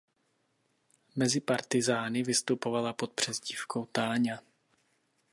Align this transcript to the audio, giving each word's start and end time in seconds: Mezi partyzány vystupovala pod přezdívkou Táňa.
Mezi 1.15 1.39
partyzány 1.39 2.23
vystupovala 2.23 2.93
pod 2.93 3.13
přezdívkou 3.13 3.85
Táňa. 3.85 4.41